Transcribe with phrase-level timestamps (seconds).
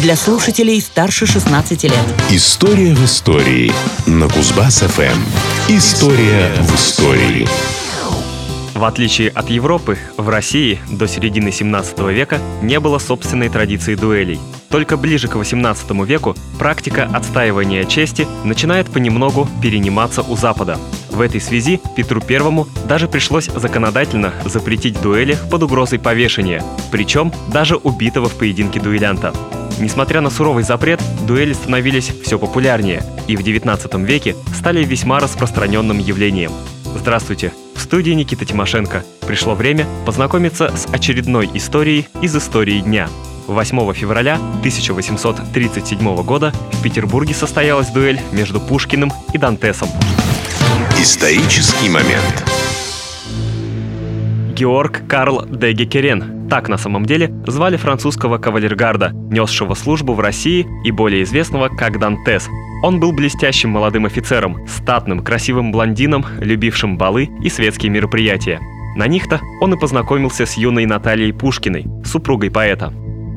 [0.00, 1.92] для слушателей старше 16 лет.
[2.30, 3.72] История в истории
[4.06, 5.18] на Кузбасс-ФМ.
[5.68, 7.48] История в истории.
[8.74, 14.38] В отличие от Европы, в России до середины 17 века не было собственной традиции дуэлей.
[14.68, 20.78] Только ближе к 18 веку практика отстаивания чести начинает понемногу перениматься у Запада.
[21.10, 26.62] В этой связи Петру Первому даже пришлось законодательно запретить дуэли под угрозой повешения,
[26.92, 29.34] причем даже убитого в поединке дуэлянта.
[29.80, 35.98] Несмотря на суровый запрет, дуэли становились все популярнее и в 19 веке стали весьма распространенным
[35.98, 36.52] явлением.
[36.96, 37.52] Здравствуйте!
[37.76, 39.04] В студии Никита Тимошенко.
[39.26, 43.08] Пришло время познакомиться с очередной историей из истории дня.
[43.46, 49.88] 8 февраля 1837 года в Петербурге состоялась дуэль между Пушкиным и Дантесом.
[50.98, 52.44] Исторический момент.
[54.58, 56.48] Георг Карл де Гекерен.
[56.50, 62.00] Так на самом деле звали французского кавалергарда, несшего службу в России и более известного как
[62.00, 62.48] Дантес.
[62.82, 68.60] Он был блестящим молодым офицером, статным, красивым блондином, любившим балы и светские мероприятия.
[68.96, 72.92] На них-то он и познакомился с юной Натальей Пушкиной, супругой поэта.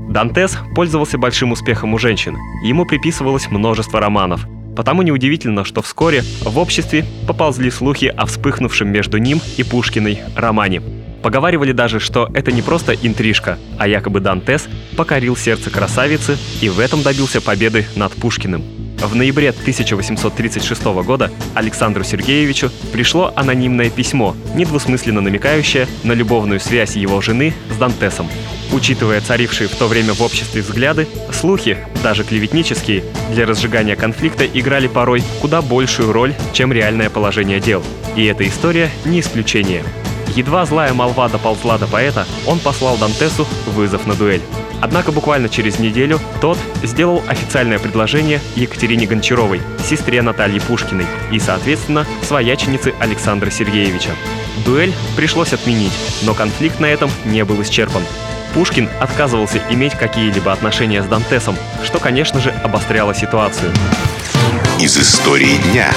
[0.10, 4.48] Дантес пользовался большим успехом у женщин, ему приписывалось множество романов.
[4.76, 10.82] Потому неудивительно, что вскоре в обществе поползли слухи о вспыхнувшем между ним и Пушкиной романе.
[11.22, 16.80] Поговаривали даже, что это не просто интрижка, а якобы Дантес покорил сердце красавицы и в
[16.80, 18.64] этом добился победы над Пушкиным.
[19.02, 27.20] В ноябре 1836 года Александру Сергеевичу пришло анонимное письмо, недвусмысленно намекающее на любовную связь его
[27.20, 28.28] жены с Дантесом.
[28.72, 34.88] Учитывая царившие в то время в обществе взгляды, слухи, даже клеветнические, для разжигания конфликта играли
[34.88, 37.84] порой куда большую роль, чем реальное положение дел.
[38.16, 39.84] И эта история не исключение.
[40.36, 44.42] Едва злая молва доползла до поэта, он послал Дантесу вызов на дуэль.
[44.82, 52.06] Однако буквально через неделю тот сделал официальное предложение Екатерине Гончаровой, сестре Натальи Пушкиной и, соответственно,
[52.24, 54.12] свояченице Александра Сергеевича.
[54.66, 55.94] Дуэль пришлось отменить,
[56.24, 58.04] но конфликт на этом не был исчерпан.
[58.54, 63.72] Пушкин отказывался иметь какие-либо отношения с Дантесом, что, конечно же, обостряло ситуацию.
[64.80, 65.92] Из истории дня.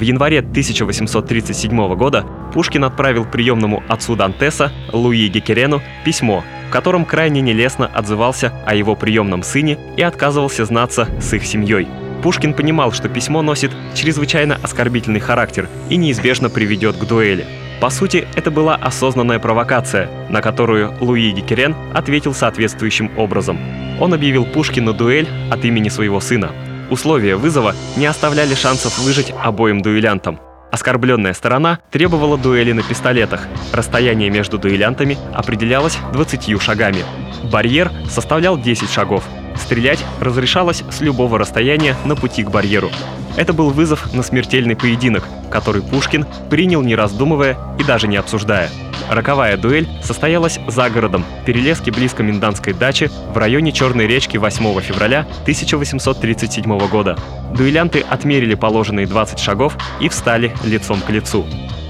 [0.00, 2.24] В январе 1837 года
[2.54, 8.96] Пушкин отправил приемному отцу Дантеса, Луи Гекерену, письмо, в котором крайне нелестно отзывался о его
[8.96, 11.86] приемном сыне и отказывался знаться с их семьей.
[12.22, 17.44] Пушкин понимал, что письмо носит чрезвычайно оскорбительный характер и неизбежно приведет к дуэли.
[17.78, 23.58] По сути, это была осознанная провокация, на которую Луи Гекерен ответил соответствующим образом.
[24.00, 26.52] Он объявил Пушкину дуэль от имени своего сына.
[26.90, 30.40] Условия вызова не оставляли шансов выжить обоим дуэлянтам.
[30.72, 33.46] Оскорбленная сторона требовала дуэли на пистолетах.
[33.72, 37.04] Расстояние между дуэлянтами определялось 20 шагами.
[37.44, 39.24] Барьер составлял 10 шагов.
[39.56, 42.90] Стрелять разрешалось с любого расстояния на пути к барьеру.
[43.36, 48.70] Это был вызов на смертельный поединок, который Пушкин принял не раздумывая и даже не обсуждая.
[49.10, 55.26] Роковая дуэль состоялась за городом, перелеске близко Минданской дачи в районе Черной речки 8 февраля
[55.42, 57.18] 1837 года.
[57.56, 61.44] Дуэлянты отмерили положенные 20 шагов и встали лицом к лицу.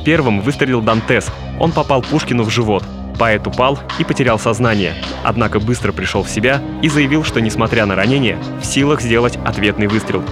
[0.05, 1.27] Первым выстрелил Дантес.
[1.59, 2.85] Он попал Пушкину в живот.
[3.19, 7.95] Поэт упал и потерял сознание, однако быстро пришел в себя и заявил, что, несмотря на
[7.95, 10.25] ранение, в силах сделать ответный выстрел.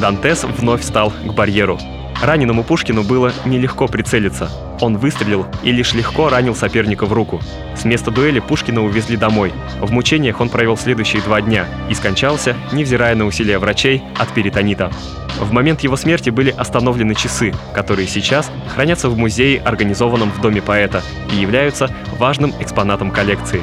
[0.00, 1.76] Дантес вновь встал к барьеру.
[2.22, 4.50] Раненому Пушкину было нелегко прицелиться.
[4.80, 7.40] Он выстрелил и лишь легко ранил соперника в руку.
[7.76, 9.52] С места дуэли Пушкина увезли домой.
[9.80, 14.90] В мучениях он провел следующие два дня и скончался, невзирая на усилия врачей, от перитонита.
[15.38, 20.62] В момент его смерти были остановлены часы, которые сейчас хранятся в музее, организованном в Доме
[20.62, 21.02] поэта,
[21.32, 23.60] и являются важным экспонатом коллекции.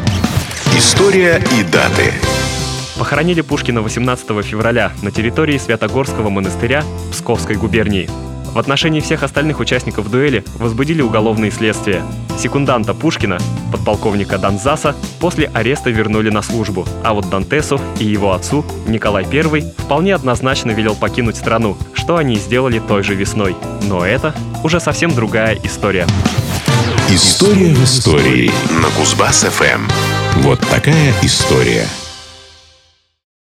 [0.78, 2.14] История и даты.
[2.98, 8.08] Похоронили Пушкина 18 февраля на территории Святогорского монастыря Псковской губернии.
[8.54, 12.04] В отношении всех остальных участников дуэли возбудили уголовные следствия.
[12.38, 13.40] Секунданта Пушкина,
[13.72, 19.74] подполковника Донзаса, после ареста вернули на службу, а вот Дантесу и его отцу, Николай I,
[19.78, 23.56] вполне однозначно велел покинуть страну, что они сделали той же весной.
[23.82, 26.06] Но это уже совсем другая история.
[27.10, 28.52] История в истории
[28.82, 29.90] на Кузбасс-ФМ.
[30.44, 31.88] Вот такая история.